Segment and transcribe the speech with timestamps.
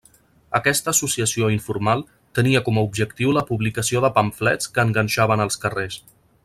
[0.59, 2.01] Aquesta associació informal
[2.39, 6.05] tenia com a objectiu la publicació de pamflets que enganxaven als carrers.